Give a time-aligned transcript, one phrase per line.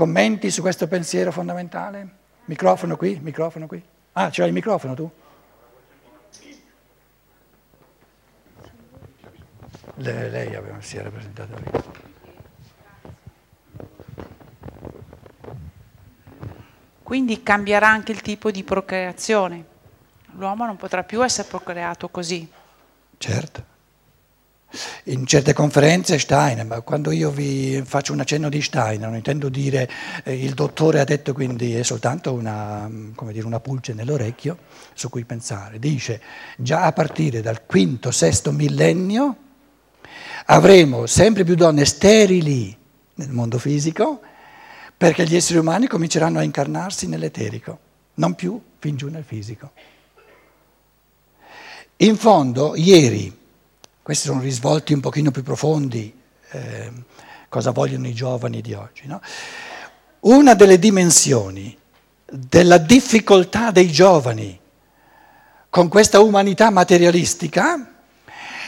[0.00, 2.08] Commenti su questo pensiero fondamentale?
[2.46, 3.84] Microfono qui, microfono qui.
[4.12, 5.10] Ah, c'hai il microfono tu?
[9.96, 11.70] Lei, lei aveva, si era presentata lì.
[17.02, 19.66] Quindi cambierà anche il tipo di procreazione.
[20.36, 22.50] L'uomo non potrà più essere procreato così.
[23.18, 23.69] Certo.
[25.04, 29.48] In certe conferenze Steiner, ma quando io vi faccio un accenno di Steiner, non intendo
[29.48, 29.90] dire
[30.22, 32.88] eh, il dottore ha detto quindi è soltanto una,
[33.30, 34.58] dire, una pulce nell'orecchio
[34.94, 35.78] su cui pensare.
[35.80, 36.20] Dice
[36.56, 39.36] già a partire dal quinto, sesto millennio
[40.46, 42.76] avremo sempre più donne sterili
[43.14, 44.20] nel mondo fisico
[44.96, 47.78] perché gli esseri umani cominceranno a incarnarsi nell'eterico,
[48.14, 49.72] non più fin giù nel fisico.
[51.96, 53.39] In fondo, ieri,
[54.02, 56.12] questi sono risvolti un pochino più profondi,
[56.50, 56.92] eh,
[57.48, 59.20] cosa vogliono i giovani di oggi, no?
[60.20, 61.76] una delle dimensioni
[62.26, 64.58] della difficoltà dei giovani
[65.68, 67.90] con questa umanità materialistica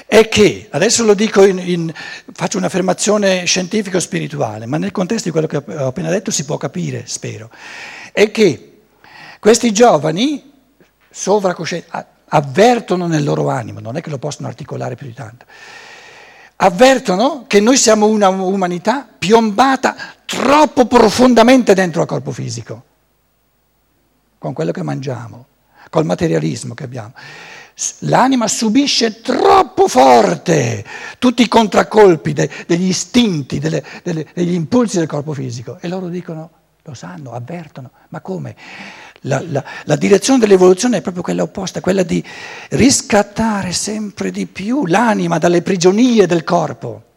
[0.06, 1.92] è che, adesso lo dico, in, in,
[2.32, 7.04] faccio un'affermazione scientifico-spirituale, ma nel contesto di quello che ho appena detto si può capire,
[7.06, 7.50] spero,
[8.12, 8.80] è che
[9.40, 10.52] questi giovani
[11.10, 11.88] sovracoscienti
[12.34, 15.44] avvertono nel loro animo, non è che lo possono articolare più di tanto,
[16.56, 22.84] avvertono che noi siamo una umanità piombata troppo profondamente dentro al corpo fisico,
[24.38, 25.46] con quello che mangiamo,
[25.90, 27.12] col materialismo che abbiamo.
[28.00, 30.84] L'anima subisce troppo forte
[31.18, 36.08] tutti i contraccolpi de, degli istinti, delle, delle, degli impulsi del corpo fisico e loro
[36.08, 36.50] dicono,
[36.84, 38.56] lo sanno, avvertono, ma come?
[39.22, 42.24] La, la, la, direzione dell'evoluzione è proprio quella opposta, quella di
[42.70, 47.10] riscattare sempre di più l'anima dalle prigionie del corpo.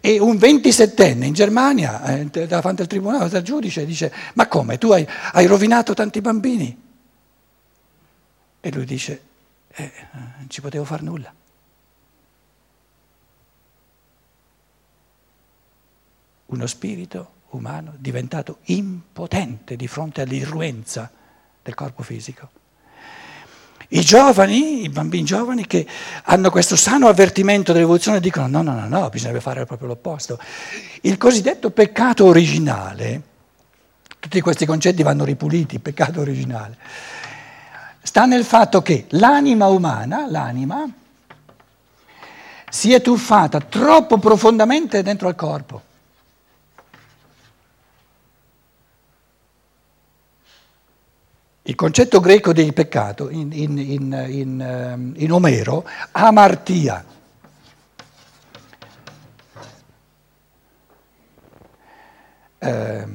[0.00, 4.90] E un 27enne in Germania, eh, davanti al tribunale, dal giudice, dice, ma come, tu
[4.92, 6.88] hai, hai rovinato tanti bambini?
[8.60, 9.22] E lui dice,
[9.68, 11.30] eh, non ci potevo fare nulla.
[16.50, 21.10] Uno spirito umano diventato impotente di fronte all'irruenza
[21.62, 22.50] del corpo fisico.
[23.92, 25.86] I giovani, i bambini giovani che
[26.24, 30.38] hanno questo sano avvertimento dell'evoluzione dicono no, no, no, no, bisognerebbe fare proprio l'opposto.
[31.02, 33.22] Il cosiddetto peccato originale,
[34.20, 36.76] tutti questi concetti vanno ripuliti, peccato originale,
[38.02, 40.88] sta nel fatto che l'anima umana, l'anima,
[42.68, 45.88] si è tuffata troppo profondamente dentro al corpo.
[51.70, 57.04] Il concetto greco di peccato in, in, in, in ehm, Omero, amartia,
[62.58, 63.06] eh,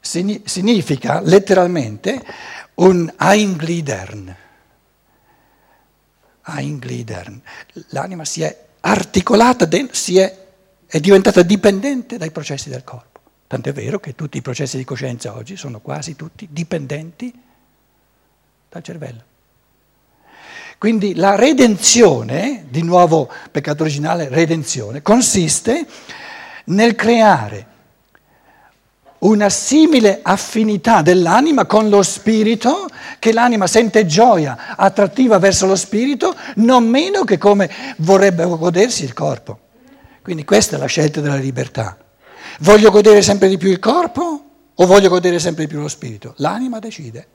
[0.00, 2.24] significa letteralmente
[2.74, 4.36] un eingliedern.
[6.44, 7.42] eingliedern.
[7.88, 10.46] L'anima si è articolata, si è,
[10.86, 13.18] è diventata dipendente dai processi del corpo.
[13.48, 17.42] Tant'è vero che tutti i processi di coscienza oggi sono quasi tutti dipendenti
[18.76, 19.22] dal cervello.
[20.78, 25.86] Quindi la redenzione, di nuovo peccato originale, redenzione, consiste
[26.64, 27.74] nel creare
[29.20, 32.86] una simile affinità dell'anima con lo spirito,
[33.18, 39.14] che l'anima sente gioia attrattiva verso lo spirito, non meno che come vorrebbe godersi il
[39.14, 39.60] corpo.
[40.22, 41.96] Quindi questa è la scelta della libertà.
[42.60, 44.44] Voglio godere sempre di più il corpo
[44.74, 46.34] o voglio godere sempre di più lo spirito?
[46.36, 47.28] L'anima decide.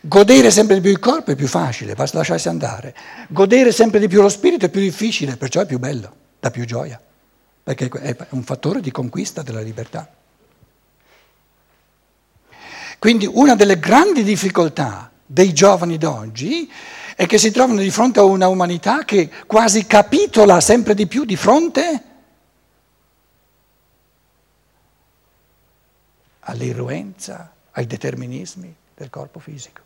[0.00, 2.94] Godere sempre di più il corpo è più facile, basta lasciarsi andare.
[3.28, 6.64] Godere sempre di più lo spirito è più difficile, perciò è più bello, dà più
[6.64, 7.00] gioia,
[7.62, 10.08] perché è un fattore di conquista della libertà.
[13.00, 16.70] Quindi una delle grandi difficoltà dei giovani d'oggi
[17.16, 21.24] è che si trovano di fronte a una umanità che quasi capitola sempre di più
[21.24, 22.02] di fronte
[26.40, 29.82] all'irruenza, ai determinismi del corpo fisico.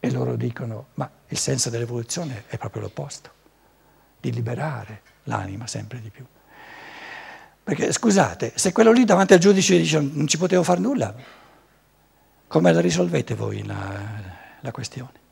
[0.00, 3.30] E loro dicono, ma il senso dell'evoluzione è proprio l'opposto,
[4.20, 6.24] di liberare l'anima sempre di più.
[7.62, 11.14] Perché scusate, se quello lì davanti al giudice dice non ci potevo fare nulla,
[12.48, 14.00] come la risolvete voi la,
[14.60, 15.26] la questione?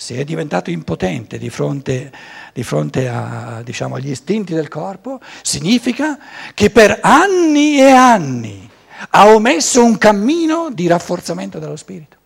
[0.00, 2.12] Se è diventato impotente di fronte,
[2.52, 6.16] di fronte a, diciamo, agli istinti del corpo, significa
[6.54, 8.70] che per anni e anni,
[9.10, 12.16] ha, omesso un cammino di rafforzamento dello spirito.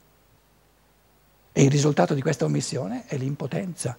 [1.50, 3.96] E il risultato di questa omissione è l'impotenza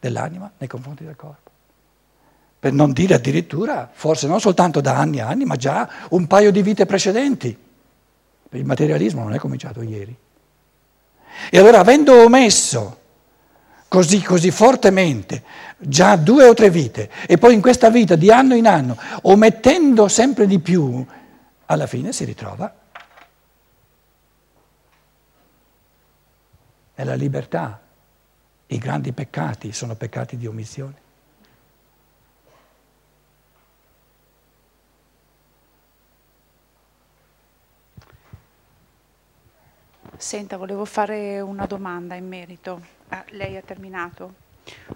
[0.00, 1.50] dell'anima nei confronti del corpo.
[2.58, 6.50] Per non dire addirittura, forse non soltanto da anni e anni, ma già un paio
[6.50, 7.54] di vite precedenti.
[8.52, 10.16] Il materialismo non è cominciato ieri.
[11.50, 13.00] E allora, avendo omesso
[13.88, 15.42] così, così fortemente
[15.78, 20.08] già due o tre vite, e poi in questa vita di anno in anno, omettendo
[20.08, 21.04] sempre di più,
[21.66, 22.82] alla fine si ritrova
[26.94, 27.80] è la libertà.
[28.66, 31.02] I grandi peccati sono peccati di omissione.
[40.24, 42.80] Senta, volevo fare una domanda in merito.
[43.08, 44.36] Ah, lei ha terminato?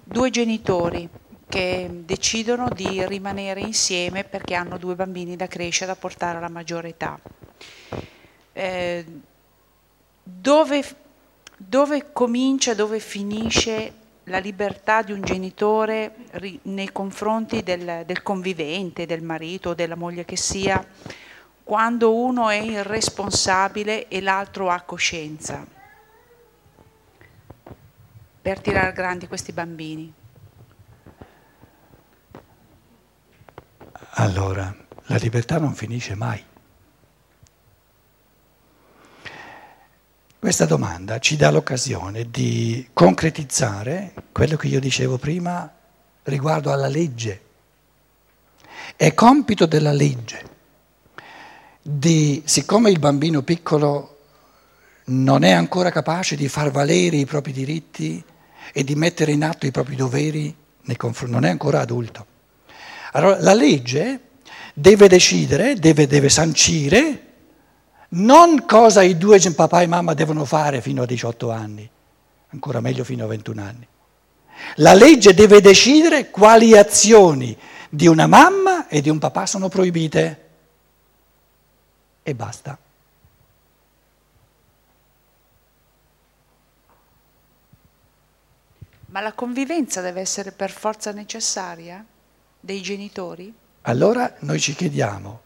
[0.02, 1.06] Due genitori
[1.46, 6.88] che decidono di rimanere insieme perché hanno due bambini da crescere, da portare alla maggiore
[6.88, 7.20] età.
[8.54, 9.04] Eh,
[10.22, 10.96] dove
[11.58, 13.92] dove comincia, dove finisce
[14.24, 16.14] la libertà di un genitore
[16.62, 20.82] nei confronti del, del convivente, del marito o della moglie che sia,
[21.68, 25.66] quando uno è irresponsabile e l'altro ha coscienza
[28.40, 30.10] per tirare grandi questi bambini?
[34.12, 34.74] Allora,
[35.08, 36.42] la libertà non finisce mai.
[40.38, 45.70] Questa domanda ci dà l'occasione di concretizzare quello che io dicevo prima
[46.22, 47.42] riguardo alla legge.
[48.96, 50.56] È compito della legge
[51.90, 54.16] di, siccome il bambino piccolo
[55.06, 58.22] non è ancora capace di far valere i propri diritti
[58.74, 60.54] e di mettere in atto i propri doveri,
[61.26, 62.26] non è ancora adulto.
[63.12, 64.20] Allora la legge
[64.74, 67.22] deve decidere, deve, deve sancire
[68.10, 71.88] non cosa i due papà e mamma devono fare fino a 18 anni,
[72.50, 73.86] ancora meglio fino a 21 anni.
[74.76, 77.56] La legge deve decidere quali azioni
[77.88, 80.47] di una mamma e di un papà sono proibite.
[82.28, 82.76] E basta.
[89.06, 92.04] Ma la convivenza deve essere per forza necessaria
[92.60, 93.50] dei genitori?
[93.80, 95.40] Allora noi ci chiediamo,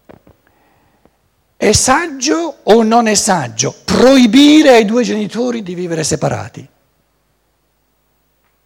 [1.56, 6.68] è saggio o non è saggio proibire ai due genitori di vivere separati?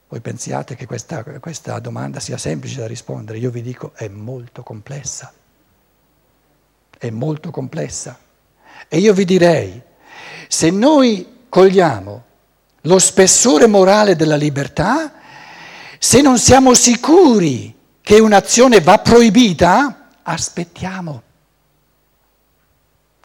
[0.08, 3.36] Voi pensiate che questa, questa domanda sia semplice da rispondere?
[3.36, 5.30] Io vi dico è molto complessa.
[6.98, 8.18] È molto complessa.
[8.88, 9.82] E io vi direi,
[10.48, 12.24] se noi cogliamo
[12.82, 15.12] lo spessore morale della libertà,
[15.98, 21.22] se non siamo sicuri che un'azione va proibita, aspettiamo.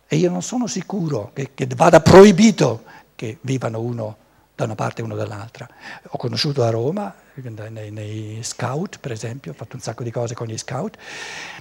[0.08, 2.84] E io non sono sicuro che, che vada proibito
[3.16, 4.18] che vivano uno
[4.56, 5.70] da una parte e uno dall'altra.
[6.10, 10.34] Ho conosciuto a Roma, nei, nei, scout per esempio, ho fatto un sacco di cose
[10.34, 10.98] con gli scout,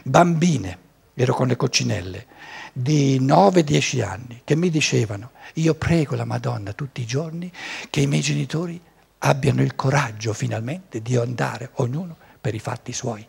[0.02, 0.78] bambine,
[1.22, 2.26] ero con le coccinelle,
[2.72, 7.52] di 9-10 anni, che mi dicevano, io prego la Madonna tutti i giorni
[7.90, 8.80] che i miei genitori
[9.18, 13.26] abbiano il coraggio finalmente di andare ognuno per i fatti suoi.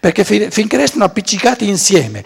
[0.00, 2.24] Perché fin, finché restano appiccicati insieme,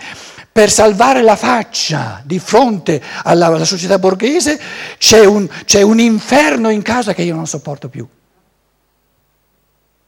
[0.50, 4.58] per salvare la faccia di fronte alla, alla società borghese
[4.96, 8.08] c'è un, c'è un inferno in casa che io non sopporto più.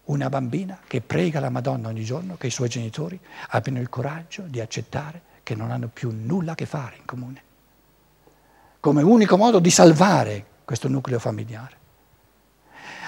[0.04, 3.18] Una bambina che prega la Madonna ogni giorno che i suoi genitori
[3.48, 7.42] abbiano il coraggio di accettare che non hanno più nulla a che fare in comune,
[8.80, 11.82] come unico modo di salvare questo nucleo familiare.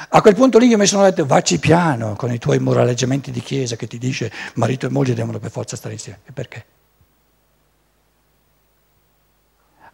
[0.09, 3.41] A quel punto lì io mi sono detto vacci piano con i tuoi moraleggiamenti di
[3.41, 6.21] chiesa che ti dice marito e moglie devono per forza stare insieme.
[6.25, 6.65] E perché?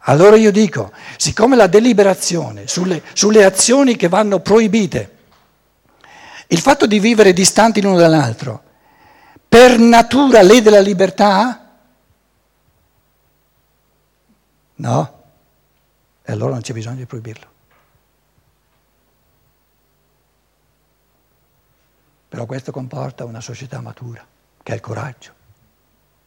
[0.05, 5.12] Allora io dico, siccome la deliberazione sulle, sulle azioni che vanno proibite,
[6.53, 8.61] il fatto di vivere distanti l'uno dall'altro,
[9.49, 11.77] per natura lede la libertà?
[14.75, 15.23] No?
[16.21, 17.47] E allora non c'è bisogno di proibirlo.
[22.29, 24.23] Però questo comporta una società matura,
[24.61, 25.33] che ha il coraggio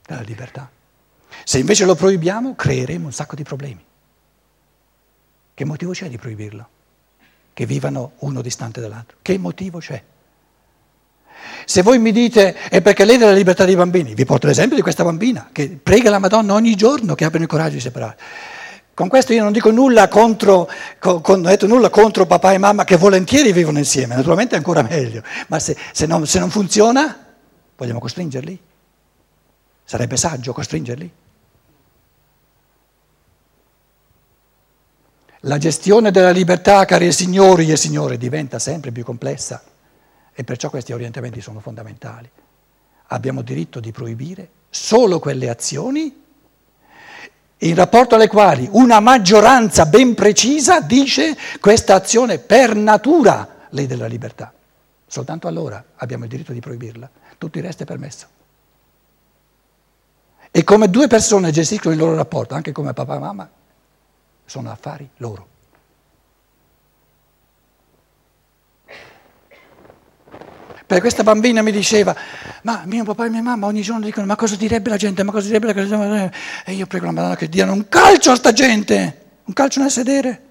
[0.04, 0.68] della libertà.
[1.44, 3.84] Se invece lo proibiamo, creeremo un sacco di problemi.
[5.54, 6.68] Che motivo c'è di proibirlo?
[7.52, 9.18] Che vivano uno distante dall'altro.
[9.22, 10.02] Che motivo c'è?
[11.68, 14.76] Se voi mi dite è perché lei dà la libertà dei bambini, vi porto l'esempio
[14.76, 18.16] di questa bambina che prega la Madonna ogni giorno che abbiano il coraggio di separare.
[18.94, 20.70] Con questo io non dico nulla contro,
[21.00, 24.82] con, non detto nulla contro papà e mamma che volentieri vivono insieme, naturalmente è ancora
[24.82, 27.34] meglio, ma se, se, non, se non funziona
[27.76, 28.60] vogliamo costringerli?
[29.82, 31.12] Sarebbe saggio costringerli?
[35.40, 39.60] La gestione della libertà, cari signori e signore, diventa sempre più complessa
[40.38, 42.30] e perciò questi orientamenti sono fondamentali.
[43.06, 46.24] Abbiamo diritto di proibire solo quelle azioni
[47.60, 54.06] in rapporto alle quali una maggioranza ben precisa dice questa azione per natura lei della
[54.06, 54.52] libertà.
[55.06, 58.26] Soltanto allora abbiamo il diritto di proibirla, tutto il resto è permesso.
[60.50, 63.50] E come due persone gestiscono il loro rapporto, anche come papà e mamma,
[64.44, 65.54] sono affari loro.
[70.86, 72.14] Per questa bambina mi diceva,
[72.62, 75.32] ma mio papà e mia mamma ogni giorno dicono, ma cosa direbbe la gente, ma
[75.32, 76.32] cosa direbbe la gente?
[76.64, 79.90] E io prego la Madonna che diano un calcio a sta gente, un calcio nel
[79.90, 80.42] sedere.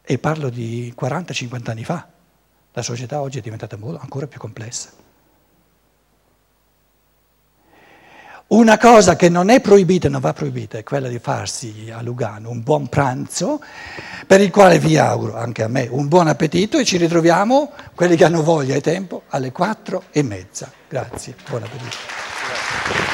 [0.00, 2.08] E parlo di 40-50 anni fa.
[2.72, 4.90] La società oggi è diventata ancora più complessa.
[8.52, 12.50] Una cosa che non è proibita, non va proibita, è quella di farsi a Lugano
[12.50, 13.62] un buon pranzo,
[14.26, 18.14] per il quale vi auguro, anche a me, un buon appetito e ci ritroviamo, quelli
[18.14, 20.70] che hanno voglia e tempo, alle quattro e mezza.
[20.86, 23.11] Grazie, buon appetito.